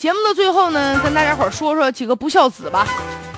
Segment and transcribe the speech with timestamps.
[0.00, 2.88] 节目的最后呢，跟大家伙说说几个不孝子吧。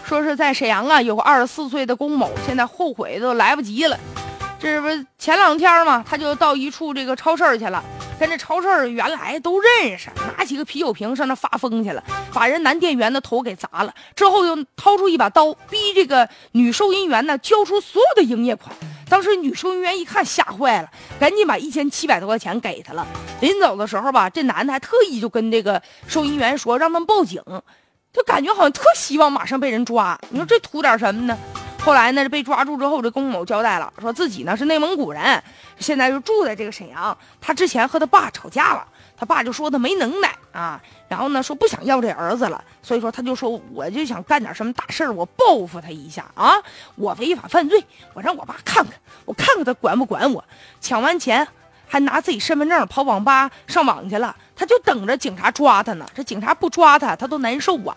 [0.06, 3.98] 说是在沈阳啊，有个二十四岁的龚某，现在后悔都来不及了。
[4.60, 4.86] 这不
[5.18, 7.82] 前两天嘛，他就到一处这个超市去了，
[8.16, 13.92] 跟这超市原来都认识，拿几个啤酒瓶上那发疯去了，把人男店员的头给砸了。
[14.14, 18.72] 之后又掏出一把刀，逼这个女收银员呢交出所有的营业款。
[19.12, 20.90] 当时女收银员一看吓坏了，
[21.20, 23.06] 赶紧把一千七百多块钱给他了。
[23.42, 27.42] 临走的时候吧，这男的还特意就跟这个收银员说，让他们报警，
[28.10, 30.18] 就感觉好像特希望马上被人抓。
[30.30, 31.38] 你说这图点什么呢？
[31.84, 35.42] 后来呢，被抓住之后，这龚某交代了，说自己呢是内蒙古人，
[35.78, 37.14] 现在就住在这个沈阳。
[37.38, 38.86] 他之前和他爸吵架了，
[39.22, 46.56] 他爸就说他没能耐啊，然后呢说不想要这儿子了，所以说他就说我就想干点什么大事儿，我报复他一下啊，
[46.96, 47.80] 我违法犯罪，
[48.14, 50.42] 我让我爸看看，我看看他管不管我。
[50.80, 51.46] 抢完钱
[51.86, 56.04] 还拿自己身份证跑网吧上网去了，他就等着警察抓他呢。
[56.12, 57.96] 这警察不抓他，他都难受啊。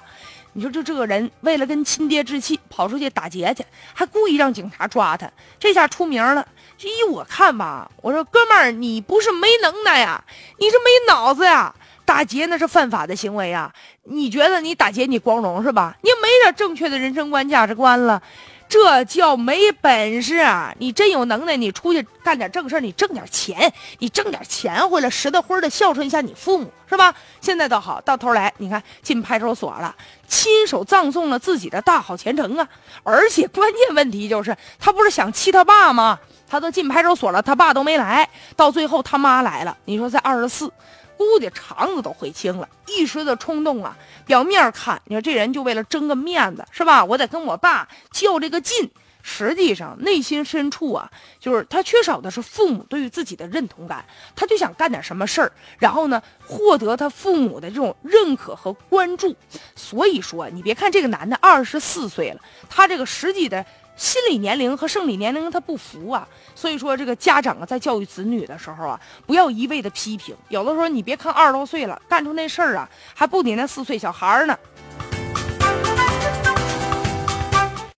[0.57, 3.61] 你说就这个人，为了跟亲爹置气，跑出去打劫去，
[3.93, 6.47] 还故意让警察抓他，这下出名了。
[6.77, 10.23] 这依我看吧，我说哥们儿，你不是没能耐呀，
[10.57, 11.75] 你是没脑子呀。
[12.05, 15.97] 打劫那是犯法的行为呀，你觉得你打劫你光荣是吧？
[16.01, 18.21] 你没点正确的人生观、价值观了。
[18.67, 20.73] 这叫没本事啊！
[20.79, 27.13] 你真有能耐，你出去干点正事你挣点钱，你挣点钱回来，实在灰的孝顺一下你父母，是吧？
[27.41, 29.95] 现在倒好，到头来你看进派出所了，
[30.27, 32.67] 亲手葬送了自己的大好前程啊！
[33.03, 36.19] 而且关键问题就是，他不是想气他爸吗？
[36.47, 39.77] 他都进派出所了，他爸都没来，到最后他妈来了。
[39.85, 40.71] 你说在二十四。
[41.17, 43.97] 估计肠子都悔青了，一时的冲动啊！
[44.25, 47.03] 表面看，你说这人就为了争个面子，是吧？
[47.03, 48.89] 我得跟我爸较这个劲。
[49.27, 54.05] 实际上，内心深处啊，就是他缺少的是父母对于自己的认同感，
[54.35, 59.35] 他就想干点什么事儿，然后呢，获得他父母的这种认可和关注。
[59.75, 63.65] 所以说，你别看这个男的二十四岁了，他这个实际的。
[63.95, 70.35] 心理年龄和生理年龄它不符啊，所以说这个家长啊在教育子女的时候啊，不要一味的批评。
[70.49, 74.57] 有的时候你别看二十多岁了，干出那事儿啊，还不比那四岁小孩呢。